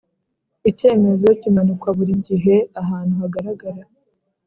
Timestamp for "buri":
1.97-2.13